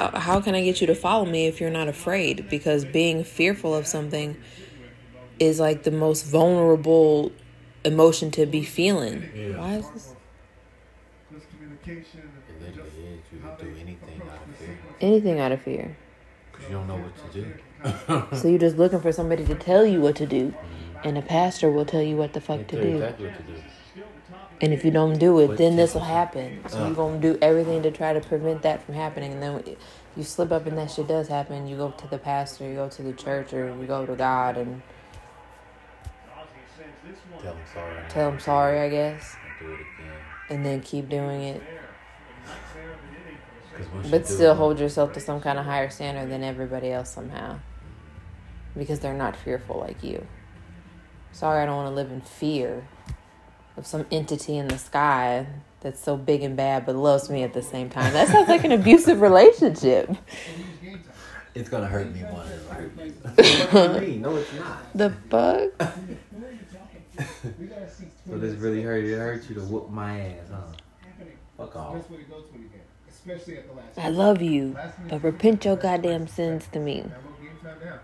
[0.00, 2.48] uh, how can I get you to follow me if you're not afraid?
[2.48, 4.36] Because being fearful of something
[5.38, 7.32] is like the most vulnerable
[7.84, 9.28] emotion to be feeling.
[9.34, 9.58] Yeah.
[9.58, 10.14] Why is this?
[11.32, 12.06] It
[12.60, 13.20] literally is.
[13.32, 14.78] You would do anything out of fear.
[15.00, 15.96] Anything out of fear.
[16.52, 18.36] Because you don't know what to do.
[18.36, 20.54] So you're just looking for somebody to tell you what to do,
[21.02, 22.88] and a pastor will tell you what the fuck to tell do.
[22.96, 23.52] exactly what to do.
[24.62, 26.62] And if you don't do it, then this will happen.
[26.68, 26.86] So Uh.
[26.86, 29.32] you're gonna do everything to try to prevent that from happening.
[29.32, 29.76] And then
[30.16, 31.66] you slip up and that shit does happen.
[31.66, 34.56] You go to the pastor, you go to the church, or you go to God
[34.58, 34.82] and
[37.42, 37.94] Tell them sorry.
[38.10, 40.12] tell him sorry, I guess, And do it again.
[40.50, 41.62] and then keep doing it.
[44.10, 47.60] But still hold yourself to some kind of higher standard than everybody else somehow.
[48.76, 50.26] Because they're not fearful like you.
[51.32, 52.84] Sorry, I don't want to live in fear
[53.80, 55.46] of some entity in the sky
[55.80, 58.12] that's so big and bad but loves me at the same time.
[58.12, 60.14] That sounds like an abusive relationship.
[61.54, 63.12] It's gonna hurt me more than it'll hurt you.
[63.92, 64.18] what do?
[64.18, 64.94] No, it's not.
[64.94, 65.70] The bug?
[68.28, 69.04] So this really hurt.
[69.04, 70.60] It hurt you to whoop my ass, huh?
[71.56, 71.94] Fuck off.
[71.96, 73.98] Best way to go to it again, especially at the last.
[73.98, 74.76] I love you,
[75.08, 77.00] but repent your goddamn sins to me.
[77.00, 77.98] Now, what game time now?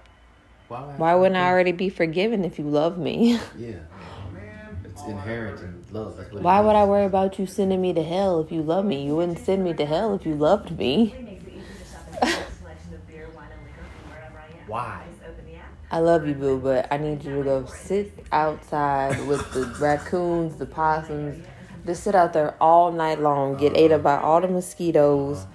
[0.68, 3.38] Why, would Why wouldn't I already be forgiven if you love me?
[3.56, 3.76] Yeah.
[5.06, 6.16] It's inherent in love.
[6.16, 8.84] That's what Why would I worry about you sending me to hell if you love
[8.84, 9.04] me?
[9.04, 11.14] You wouldn't send me to hell if you loved me.
[14.66, 15.04] Why?
[15.88, 20.56] I love you, boo, but I need you to go sit outside with the raccoons,
[20.56, 21.46] the possums.
[21.86, 25.50] Just sit out there all night long, get ate up by all the mosquitoes, uh-huh.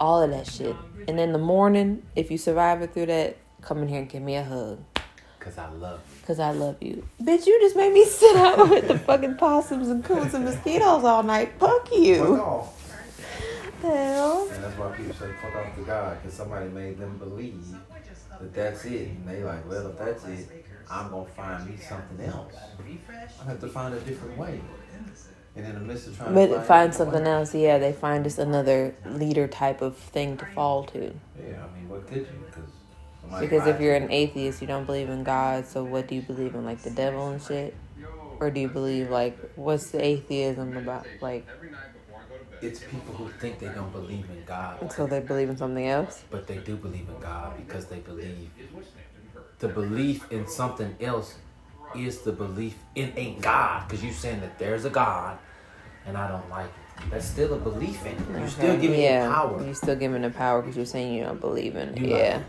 [0.00, 0.74] all of that shit.
[1.06, 4.22] And in the morning, if you survive it through that, come in here and give
[4.22, 4.80] me a hug.
[5.38, 6.19] Cause I love you.
[6.30, 7.04] Cause I love you.
[7.20, 11.02] Bitch, you just made me sit out with the fucking possums and coons and mosquitoes
[11.02, 11.50] all night.
[11.58, 12.22] Fuck Fuck you.
[12.40, 13.02] off.
[13.82, 14.48] The hell?
[14.48, 17.60] And that's why people say fuck off to God, because somebody made them believe
[18.38, 19.08] that that's it.
[19.08, 22.54] And they like, well, if that's it, I'm gonna find me something else.
[23.42, 24.60] I have to find a different way.
[25.56, 28.22] And in the midst of trying to find, find something different else, yeah, they find
[28.22, 31.12] just another leader type of thing to fall to.
[31.44, 32.44] Yeah, I mean, what could you?
[32.46, 32.70] Because
[33.40, 36.54] Because if you're an atheist, you don't believe in God, so what do you believe
[36.54, 36.64] in?
[36.64, 37.74] Like the devil and shit?
[38.40, 41.06] Or do you believe, like, what's the atheism about?
[41.20, 41.46] Like,
[42.62, 46.24] it's people who think they don't believe in God, so they believe in something else?
[46.30, 48.50] but they do believe in God because they believe.
[49.58, 51.36] The belief in something else
[51.94, 55.38] is the belief in a God, because you're saying that there's a God,
[56.06, 57.10] and I don't like it.
[57.10, 58.38] That's still a belief in it.
[58.38, 59.64] You're still giving yeah, it power.
[59.64, 61.98] You're still giving it power because you're saying you don't believe in it.
[61.98, 62.42] You like- yeah.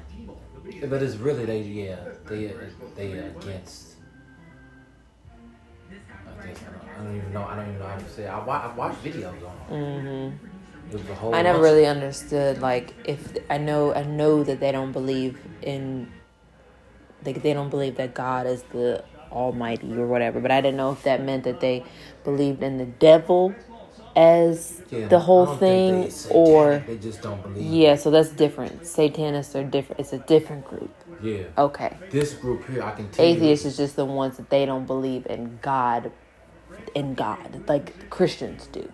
[0.80, 2.54] But it's really they yeah they
[2.96, 3.88] they against.
[5.92, 6.58] I don't,
[7.00, 8.24] I don't even know I don't even know how to say.
[8.24, 8.28] It.
[8.28, 9.36] I, wa- I watched videos
[9.70, 10.48] on hmm
[11.22, 11.36] whole.
[11.36, 16.12] I never really understood like if I know I know that they don't believe in
[17.26, 20.92] like they don't believe that God is the Almighty or whatever, but I didn't know
[20.92, 21.86] if that meant that they
[22.24, 23.56] believed in the devil
[24.16, 27.64] as Yeah, the whole thing satanic, or they just don't believe.
[27.64, 28.86] yeah, so that's different.
[28.86, 30.00] Satanists are different.
[30.00, 30.94] It's a different group.
[31.22, 31.44] Yeah.
[31.58, 31.98] Okay.
[32.10, 33.26] This group here, I can tell.
[33.26, 36.12] Atheists is just the ones that they don't believe in God
[36.96, 38.90] in God like Christians do.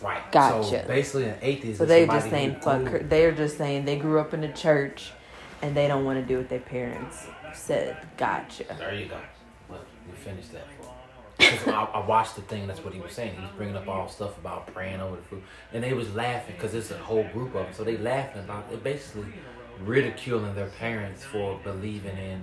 [0.00, 0.32] Right.
[0.32, 0.82] Gotcha.
[0.82, 1.78] So basically, an atheist.
[1.78, 3.08] So is they're just saying fuck.
[3.08, 5.12] They're just saying they grew up in the church,
[5.62, 7.96] and they don't want to do what their parents said.
[8.16, 8.64] Gotcha.
[8.78, 9.18] There you go.
[9.68, 10.66] Well, you finished that.
[11.58, 12.66] 'Cause I, I watched the thing.
[12.66, 13.34] That's what he was saying.
[13.36, 15.42] He was bringing up all stuff about praying over the food,
[15.72, 17.74] and they was laughing because it's a whole group of them.
[17.74, 19.32] So they laughing about it, basically
[19.84, 22.42] ridiculing their parents for believing in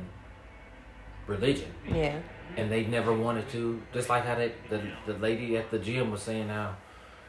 [1.27, 2.19] religion, Yeah.
[2.57, 3.81] and they never wanted to.
[3.93, 6.75] Just like how they, the the lady at the gym was saying how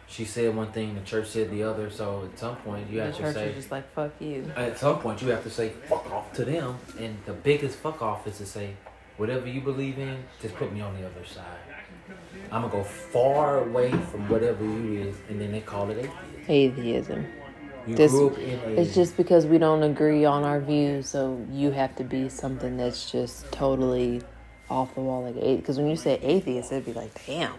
[0.06, 1.91] she said one thing, the church said the other.
[1.91, 3.48] So at some point you The have to church say.
[3.50, 4.50] is just like fuck you.
[4.56, 8.00] At some point, you have to say fuck off to them, and the biggest fuck
[8.02, 8.74] off is to say,
[9.20, 11.44] whatever you believe in, just put me on the other side.
[12.50, 16.48] I'm gonna go far away from whatever you is, and then they call it atheism.
[16.48, 17.26] Atheism.
[17.86, 18.80] You This- grew up in a.
[18.80, 22.78] It's just because we don't agree on our views, so you have to be something
[22.78, 24.22] that's just totally
[24.71, 27.53] off the wall, like because when you say atheist, it'd be like, damn.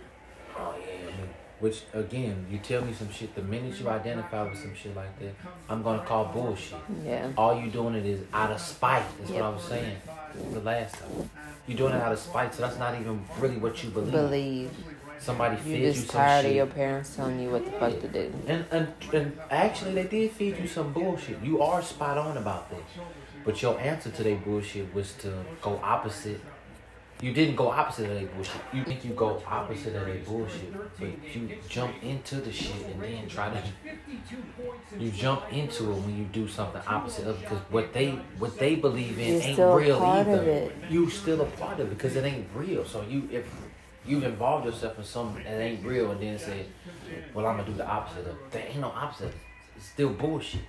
[0.57, 1.11] Oh yeah,
[1.59, 3.35] which again, you tell me some shit.
[3.35, 5.33] The minute you identify with some shit like that,
[5.69, 6.79] I'm gonna call bullshit.
[7.05, 7.31] Yeah.
[7.37, 9.05] All you doing it is out of spite.
[9.19, 9.41] That's Yep.
[9.41, 9.97] what I was saying
[10.51, 11.29] the last time.
[11.67, 14.11] You're doing it out of spite, so that's not even really what you believe.
[14.11, 14.71] Believe.
[15.19, 16.49] Somebody fed You're you just some tired shit.
[16.51, 18.33] of your parents telling you what the fuck to do.
[18.47, 21.39] And, and and actually, they did feed you some bullshit.
[21.43, 22.81] You are spot on about this,
[23.45, 25.31] but your answer to their bullshit was to
[25.61, 26.41] go opposite
[27.21, 28.61] You didn't go opposite of their bullshit.
[28.73, 33.01] You think you go opposite of their bullshit, but you jump into the shit and
[33.01, 33.63] then try to.
[34.99, 38.09] You jump into it when you do something opposite of because what they
[38.39, 40.41] what they believe in You're ain't still real part either.
[40.41, 40.75] of it.
[40.89, 42.85] You still a part of it because it ain't real.
[42.85, 43.45] So you if
[44.03, 46.65] you've involved yourself in something that ain't real and then say,
[47.35, 48.35] well I'm gonna do the opposite of.
[48.49, 49.33] There ain't no opposite.
[49.77, 50.61] It's still bullshit.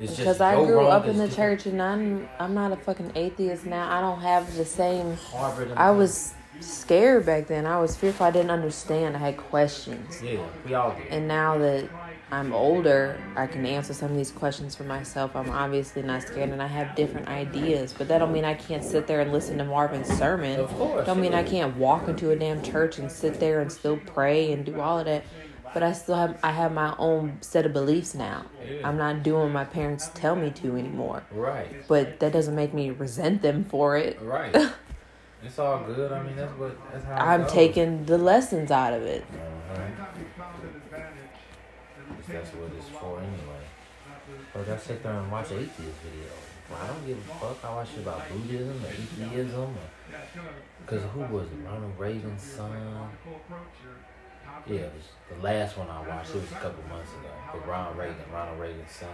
[0.00, 3.66] It's Because I grew up in the church and I'm I'm not a fucking atheist
[3.66, 3.90] now.
[3.90, 7.66] I don't have the same Harvard I was scared back then.
[7.66, 8.26] I was fearful.
[8.26, 9.16] I didn't understand.
[9.16, 10.22] I had questions.
[10.22, 11.08] Yeah, we all did.
[11.08, 11.88] And now that
[12.30, 15.34] I'm older, I can answer some of these questions for myself.
[15.34, 17.94] I'm obviously not scared and I have different ideas.
[17.96, 20.60] But that don't mean I can't sit there and listen to Marvin's sermon.
[20.60, 21.06] Of course.
[21.06, 24.52] Don't mean I can't walk into a damn church and sit there and still pray
[24.52, 25.24] and do all of that.
[25.74, 28.46] But I still have I have my own set of beliefs now.
[28.66, 28.88] Yeah.
[28.88, 31.22] I'm not doing what my parents tell me to anymore.
[31.30, 31.86] Right.
[31.88, 34.20] But that doesn't make me resent them for it.
[34.22, 34.54] Right.
[35.42, 36.12] it's all good.
[36.12, 36.76] I mean, that's what.
[36.92, 37.14] That's how.
[37.14, 37.52] I'm goes.
[37.52, 39.24] taking the lessons out of it.
[39.32, 40.04] Uh-huh.
[42.28, 43.64] That's what it's for anyway.
[44.52, 46.48] But I sit there and watch atheist videos.
[46.74, 47.64] I don't give a fuck.
[47.64, 49.74] I watch about Buddhism or atheism.
[50.84, 51.64] Because who was it?
[51.64, 53.10] Ronald Reagan's son.
[54.66, 56.30] Yeah, it was the last one I watched.
[56.30, 57.30] It was a couple months ago.
[57.52, 59.08] But Ronald Reagan, Ronald Reagan's son.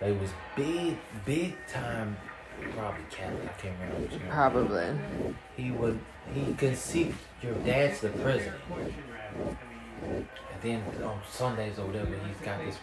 [0.00, 2.16] They was big, big time.
[2.76, 3.44] Probably Catholic.
[3.44, 4.28] I can't remember which.
[4.28, 4.98] Probably.
[5.56, 5.98] he would
[6.34, 8.56] he see your dad's the president.
[10.02, 10.26] And
[10.60, 12.76] then on Sundays or whatever, he's got this.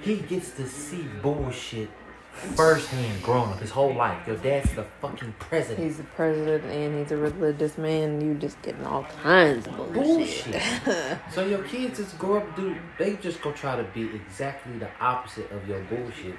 [0.00, 1.90] He gets to see bullshit
[2.36, 4.26] firsthand growing up his whole life.
[4.26, 5.86] Your dad's the fucking president.
[5.86, 8.20] He's the president and he's a religious man.
[8.20, 10.52] You just getting all kinds of bullshit.
[10.84, 11.18] bullshit.
[11.32, 12.76] so your kids just grow up, dude.
[12.98, 16.34] they just go try to be exactly the opposite of your bullshit,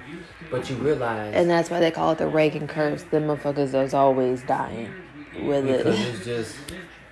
[0.50, 3.02] but you realize and that's why they call it the Reagan curse.
[3.04, 4.92] The motherfuckers is always dying
[5.42, 6.14] with because it.
[6.14, 6.56] it's just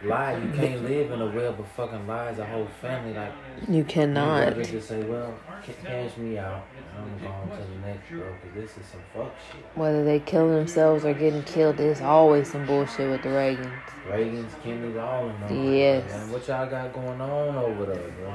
[0.08, 0.36] lie.
[0.36, 2.38] You can't live in a web of fucking lies.
[2.38, 3.32] A whole family like
[3.68, 4.40] You cannot.
[4.44, 6.64] rather just say, well, ca- cash me out.
[6.96, 9.62] I'm going to the next bro, because this is some fuck shit.
[9.74, 13.70] Whether they kill themselves or getting killed, there's always some bullshit with the Reagans.
[14.10, 15.72] Reagan's, Kennedy, all of them.
[15.74, 16.10] Yes.
[16.10, 18.34] Man, what y'all got going on over there, bro?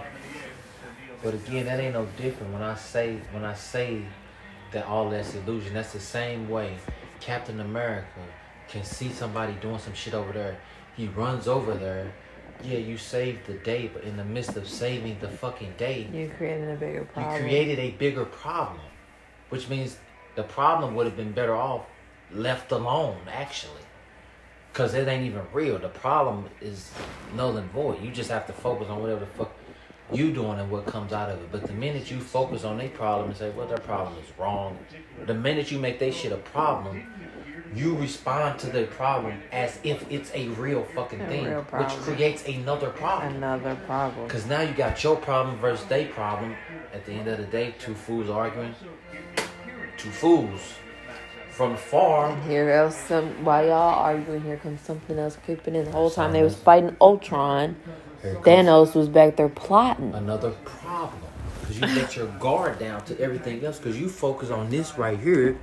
[1.24, 2.53] But again, that ain't no different.
[2.53, 4.03] When I say, when I say
[4.71, 6.77] that all that's illusion, that's the same way
[7.19, 8.07] Captain America
[8.67, 10.57] can see somebody doing some shit over there.
[10.95, 12.13] He runs over there.
[12.63, 16.31] Yeah, you saved the day, but in the midst of saving the fucking day, you
[16.38, 17.35] created a bigger problem.
[17.35, 18.81] You created a bigger problem,
[19.49, 19.97] which means
[20.35, 21.85] the problem would have been better off
[22.31, 23.81] left alone, actually.
[24.71, 25.79] Because it ain't even real.
[25.79, 26.91] The problem is
[27.35, 28.01] null and void.
[28.01, 29.51] You just have to focus on whatever the fuck
[30.13, 31.51] you doing and what comes out of it.
[31.51, 34.77] But the minute you focus on their problem and say, well, their problem is wrong,
[35.25, 37.03] the minute you make their shit a problem,
[37.73, 41.89] you respond to their problem as if it's a real fucking A thing, real which
[41.89, 43.35] creates another problem.
[43.35, 44.27] Another problem.
[44.27, 46.56] Because now you got your problem versus their problem.
[46.94, 48.75] At the end of the day, two fools arguing.
[49.97, 50.59] Two fools
[51.51, 52.35] from far.
[52.41, 55.85] Here else, some while y'all arguing, here comes something else creeping in.
[55.85, 57.75] The whole time they was fighting Ultron,
[58.24, 60.13] Thanos was back there plotting.
[60.13, 61.21] Another problem.
[61.62, 63.77] Because you let your guard down to everything else.
[63.77, 65.57] Because you focus on this right here.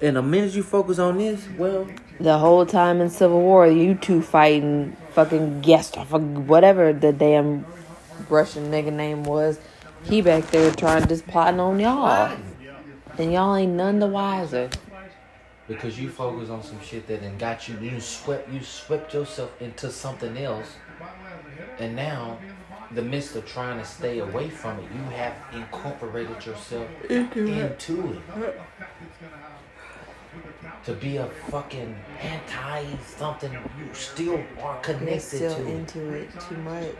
[0.00, 1.86] And the minute you focus on this, well,
[2.20, 7.66] The whole time in Civil War, you two fighting fucking guest whatever the damn
[8.28, 9.58] Russian nigga name was.
[10.04, 12.36] He back there trying just plotting on y'all,
[13.18, 14.68] and y'all ain't none the wiser.
[15.66, 19.50] because you focus on some shit that then got you, you swept, you swept yourself
[19.62, 20.68] into something else.
[21.78, 22.38] And now,
[22.92, 28.60] the midst of trying to stay away from it, you have incorporated yourself into it.
[30.84, 35.74] To be a fucking anti something, you still are connected still to it.
[35.74, 36.94] into it too much.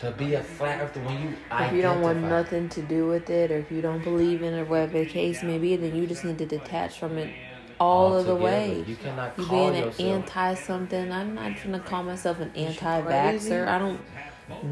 [0.00, 3.30] To be a flat earther when you If you don't want nothing to do with
[3.30, 6.08] it, or if you don't believe in it, whatever the case may be, then you
[6.08, 7.32] just need to detach from it
[7.78, 8.84] all of the way.
[8.86, 10.08] You cannot You call being an yourself.
[10.08, 11.12] anti something.
[11.12, 13.68] I'm not gonna call myself an anti-vaxxer.
[13.68, 14.00] I don't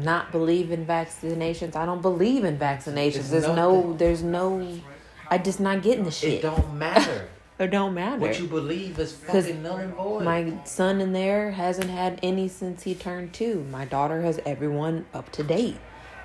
[0.03, 1.75] not believe in vaccinations.
[1.75, 3.15] I don't believe in vaccinations.
[3.15, 3.93] It's there's no.
[3.93, 4.77] There's no.
[5.29, 6.33] I just not getting the shit.
[6.33, 7.29] it don't matter.
[7.57, 8.19] It don't matter.
[8.19, 10.23] what you believe is 'Cause fucking null and void.
[10.23, 13.65] My son in there hasn't had any since he turned two.
[13.71, 15.77] My daughter has everyone up to date.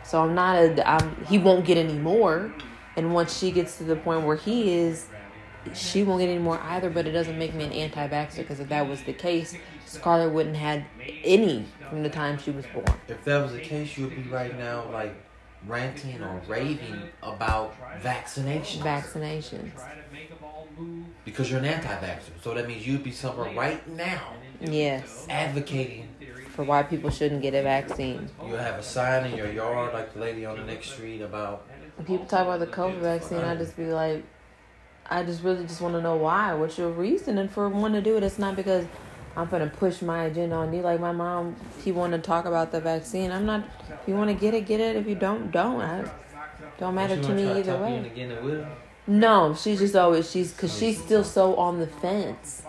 [0.03, 0.89] So I'm not a.
[0.91, 2.53] I'm, he won't get any more.
[2.97, 5.07] And once she gets to the point where he is,
[5.73, 6.91] she won't get any more either.
[6.91, 9.55] But it doesn't make me an anti-vaxxer because if that was the case,
[9.87, 10.85] Scarlett wouldn't had
[11.23, 12.87] any from the time she was born.
[13.07, 15.15] If that was the case, you would be right now like
[15.67, 19.71] ranting or raving about vaccination Vaccinations.
[21.25, 22.43] Because you're an anti-vaxxer.
[22.43, 25.27] So that means you'd be somewhere right now Yes.
[25.31, 26.09] advocating.
[26.49, 28.29] For why people shouldn't get a vaccine.
[28.45, 31.67] You have a sign in your yard, like the lady on the next street, about
[31.97, 34.25] When people talk about the COVID vaccine, I just be like,
[35.09, 36.55] I just really just want to know why.
[36.55, 38.23] What's your reasoning for wanting to do it?
[38.23, 38.87] It's not because
[39.37, 40.83] I'm gonna push my agenda on you.
[40.83, 43.31] Like my mom, she want to talk about the vaccine.
[43.31, 43.65] I'm not.
[43.89, 44.97] If you want to get it, get it.
[44.97, 45.81] If you don't, don't.
[45.81, 46.11] I,
[46.79, 48.71] don't matter to me either talk you way.
[49.11, 49.49] Into getting it with her?
[49.49, 52.63] No, she's just always she's because she's still so on the fence.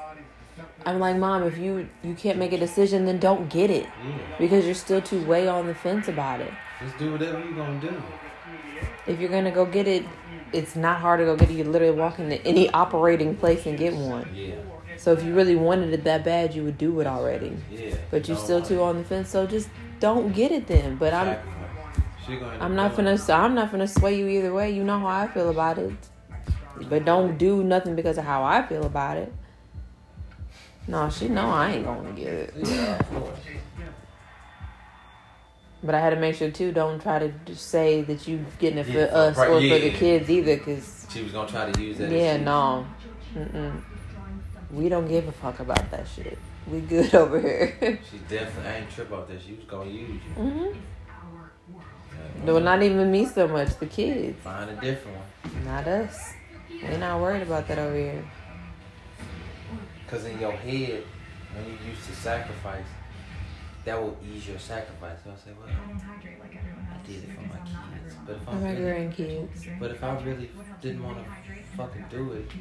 [0.85, 4.37] I'm like, mom, if you you can't make a decision, then don't get it Yeah.
[4.39, 6.51] because you're still too way on the fence about it.
[6.83, 8.01] Just do whatever you're gonna do.
[9.07, 10.05] If you're gonna go get it,
[10.53, 11.53] it's not hard to go get it.
[11.53, 14.29] You literally walk into any operating place and get one.
[14.33, 14.55] Yeah.
[14.97, 17.57] So if you really wanted it that bad, you would do it already.
[17.71, 17.95] Yeah.
[18.11, 19.69] But you're still too on the fence, so just
[19.99, 20.97] don't get it then.
[20.97, 21.45] But I'm Sacrifice.
[22.25, 24.71] She gonna end I'm not gonna I'm not gonna sway you either way.
[24.71, 25.93] You know how I feel about it.
[26.89, 29.31] But don't do nothing because of how I feel about it.
[30.87, 32.53] No, she know I ain't gonna get it.
[32.57, 33.01] Yeah.
[35.83, 36.71] But I had to make sure too.
[36.71, 39.89] Don't try to say that you getting it for Yeah, us right, or for the
[39.91, 42.11] kids either, cause She was gonna try to use that.
[42.11, 42.85] yeah, no,
[43.35, 43.81] Mm-mm.
[44.71, 46.37] we don't give a fuck about that shit.
[46.67, 47.99] We good over here.
[48.11, 48.69] She definitely.
[48.69, 49.41] I ain't trip off that.
[49.41, 50.43] She was gonna use you.
[50.43, 50.67] hmm
[52.45, 53.75] No, not even me so much.
[53.79, 55.65] The kids, Find a different one.
[55.65, 56.33] not us.
[56.83, 58.23] We're not worried about that over here.
[60.07, 61.03] Cause in your head,
[61.53, 62.85] when you used to sacrifice,
[63.85, 65.17] that will ease your sacrifice.
[65.23, 68.15] So I say, well, I did it for my kids.
[68.25, 69.79] But if I For my really, grandkids.
[69.79, 70.49] but if I really
[70.81, 72.51] didn't want to fucking do it,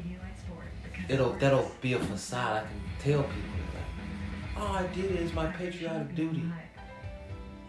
[1.09, 2.63] it'll that'll be a facade.
[2.63, 3.41] I can tell people
[3.75, 6.43] like, all oh, I did is my patriotic duty.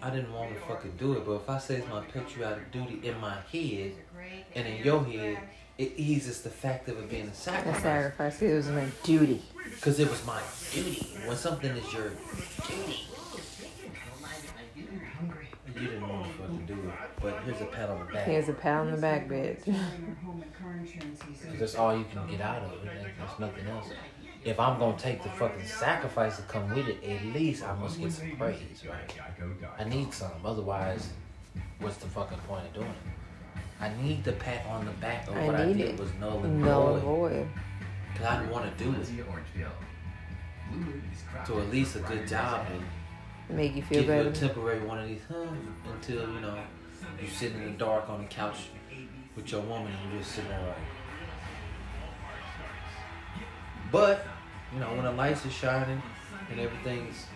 [0.00, 3.00] I didn't want to fucking do it, but if I say it's my patriotic duty
[3.06, 3.92] in my head
[4.54, 5.38] and in your head,
[5.82, 7.82] it eases the fact of it being a sacrifice.
[7.82, 9.42] sacrifice it was my duty.
[9.64, 10.40] Because it was my
[10.72, 11.06] duty.
[11.26, 12.10] When something is your
[12.68, 13.00] duty,
[15.74, 16.94] you didn't want to fucking do it.
[17.20, 18.26] But here's a pat on the back.
[18.26, 19.64] Here's a pat on the back, bitch.
[19.64, 22.84] 'Cause that's all you can get out of it.
[22.84, 23.88] There's nothing else.
[24.44, 27.98] If I'm gonna take the fucking sacrifice to come with it, at least I must
[28.00, 29.14] get some praise, right?
[29.78, 30.32] I need some.
[30.44, 31.08] Otherwise,
[31.80, 33.21] what's the fucking point of doing it?
[33.82, 35.98] I need the pat on the back of I what I need did it.
[36.00, 37.02] was null and No void.
[37.02, 37.48] void.
[38.12, 39.06] Because I didn't want to do it.
[41.46, 44.98] So at least a good job and Make you feel give you a temporary one
[45.00, 45.44] of these huh,
[45.92, 46.56] until you know
[47.20, 48.68] you sitting in the dark on the couch
[49.36, 50.76] with your woman and you're just sitting there like.
[53.90, 54.24] But
[54.72, 56.00] you know when the lights are shining
[56.50, 57.26] and everything's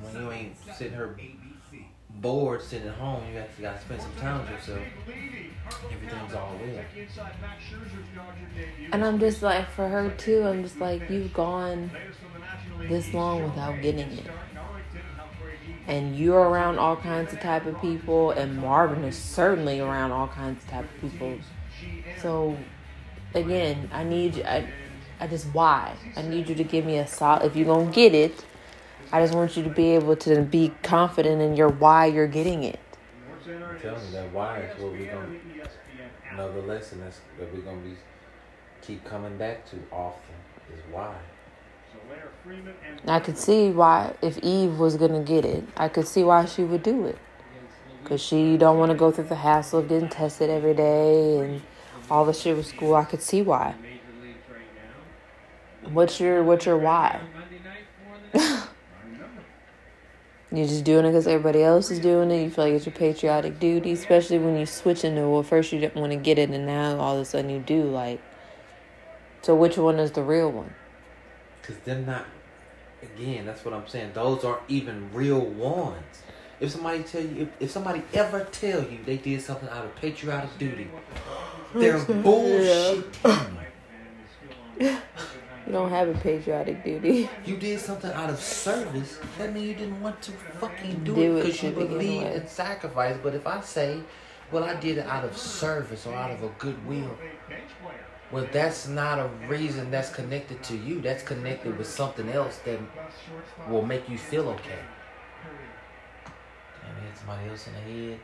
[0.00, 1.14] when you ain't sitting here
[2.24, 4.80] bored sitting at home, you actually got to spend some time with yourself.
[5.92, 6.84] Everything's all well.
[8.92, 11.90] And I'm just like, for her too, I'm just like, you've gone
[12.88, 14.26] this long without getting it.
[15.86, 20.28] And you're around all kinds of type of people, and Marvin is certainly around all
[20.28, 21.36] kinds of type of people.
[22.22, 22.56] So,
[23.34, 24.44] again, I need you.
[24.44, 24.66] I,
[25.20, 27.44] I just why I need you to give me a solid.
[27.44, 28.46] If you're gonna get it,
[29.14, 32.64] I just want you to be able to be confident in your why you're getting
[32.64, 32.80] it.
[33.80, 35.36] Tell me that why is what we're gonna
[36.32, 37.94] another lesson that's that we're gonna be
[38.82, 40.34] keep coming back to often
[40.74, 41.14] is why.
[43.06, 46.64] I could see why if Eve was gonna get it, I could see why she
[46.64, 47.18] would do it.
[48.02, 51.62] Cause she don't want to go through the hassle of getting tested every day and
[52.10, 52.96] all the shit with school.
[52.96, 53.76] I could see why.
[55.84, 57.20] What's your what's your why?
[60.56, 62.42] You're just doing it because everybody else is doing it.
[62.42, 65.80] You feel like it's your patriotic duty, especially when you switch into well, first you
[65.80, 67.82] didn't want to get it, and now all of a sudden you do.
[67.82, 68.20] Like,
[69.42, 70.74] so which one is the real one?
[71.62, 72.26] Cause they're not
[73.02, 74.12] again, that's what I'm saying.
[74.14, 76.22] Those aren't even real ones.
[76.60, 79.94] If somebody tell you if, if somebody ever tell you they did something out of
[79.96, 80.88] patriotic duty,
[81.74, 83.06] they're bullshit.
[85.74, 87.28] You don't have a patriotic duty.
[87.44, 89.18] You did something out of service.
[89.38, 92.46] That means you didn't want to fucking do, Do it it because you believe in
[92.46, 93.16] sacrifice.
[93.20, 93.98] But if I say,
[94.52, 97.18] well, I did it out of service or out of a goodwill,
[98.30, 101.00] well, that's not a reason that's connected to you.
[101.00, 102.78] That's connected with something else that
[103.68, 104.78] will make you feel okay.
[106.82, 108.20] Damn, hit somebody else in the head.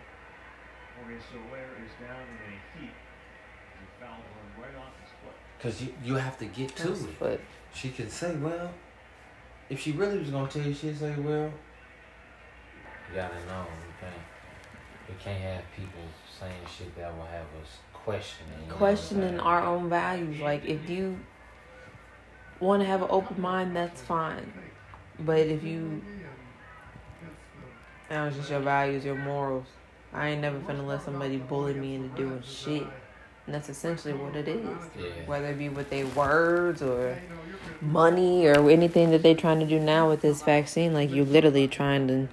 [5.56, 7.18] Because you, you have to get to it.
[7.18, 7.40] But
[7.74, 8.70] She can say, well,
[9.68, 11.52] if she really was gonna tell you, she'd say, well,
[13.10, 14.14] you gotta know, you can't.
[15.08, 16.00] We can't have people
[16.38, 18.52] saying shit that will have us questioning.
[18.62, 20.40] you know, questioning our own values.
[20.40, 21.18] Like if you
[22.60, 24.52] want to have an open mind, that's fine.
[25.18, 26.00] But if you,
[28.08, 29.66] that was just your values, your morals.
[30.12, 32.86] I ain't never finna let somebody bully me into doing shit.
[33.46, 34.64] And that's essentially what it is.
[34.98, 35.04] Yeah.
[35.26, 37.18] Whether it be with their words or
[37.80, 40.92] money or anything that they're trying to do now with this vaccine.
[40.92, 42.28] Like you literally trying to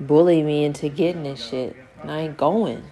[0.00, 1.76] bully me into getting this shit.
[2.00, 2.84] And I ain't going.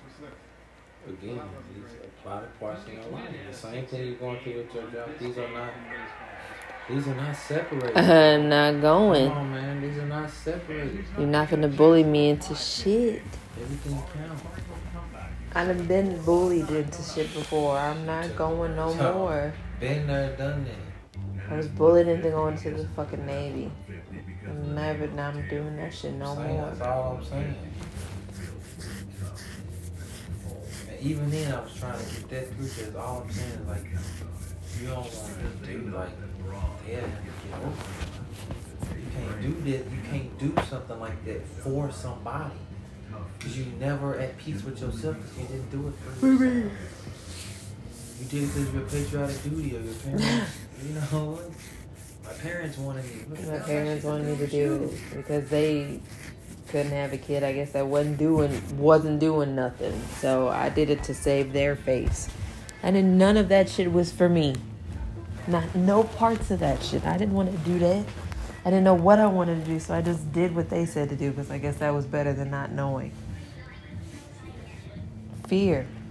[1.07, 1.41] Again,
[1.75, 1.85] these
[2.19, 3.29] apply to parts in your life.
[3.51, 5.11] The same thing you're going through with your job.
[5.19, 5.73] These are not.
[6.89, 7.97] These are not separated.
[7.97, 9.31] I'm not Come going.
[9.31, 9.81] on, man.
[9.81, 11.05] These are not separated.
[11.17, 13.23] You're not gonna bully me into shit.
[13.61, 14.43] Everything counts.
[15.55, 17.77] I done been bullied into shit before.
[17.77, 19.53] I'm not going no more.
[19.81, 21.51] Been there, done that.
[21.51, 23.71] I was bullied into going to the fucking Navy.
[24.47, 26.67] I'm never, I'm doing that shit no Saying, more.
[26.71, 27.55] That's all I'm saying.
[30.89, 33.67] And even then, I was trying to get that through because all I'm saying is
[33.69, 33.85] like,
[34.81, 35.13] you don't want
[35.63, 36.11] to do like,
[36.89, 38.99] yeah, have to get over it.
[38.99, 39.91] You can't do that.
[39.91, 42.55] You can't do something like that for somebody.
[43.43, 46.73] Because you never at peace with yourself because you didn't do it for yourself.
[48.21, 50.51] You did it because of your patriotic duty or your parents.
[50.87, 51.01] you know
[51.33, 51.51] what?
[52.25, 53.25] My parents wanted me.
[53.29, 56.01] Look, My parents wanted me to do it because they
[56.69, 57.43] couldn't have a kid.
[57.43, 60.01] I guess that wasn't doing wasn't doing nothing.
[60.21, 62.29] So I did it to save their face.
[62.85, 64.55] And then none of that shit was for me.
[65.49, 67.05] Not no parts of that shit.
[67.05, 68.07] I didn't want to do that.
[68.65, 71.09] I didn't know what I wanted to do, so I just did what they said
[71.09, 73.11] to do because I guess that was better than not knowing.
[75.53, 76.02] Fear.